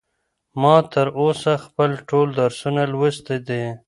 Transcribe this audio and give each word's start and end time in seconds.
ما 0.61 0.75
تر 0.93 1.07
اوسه 1.21 1.51
خپل 1.65 1.89
ټول 2.09 2.27
درسونه 2.39 2.81
لوستي 2.91 3.37
دي. 3.47 3.63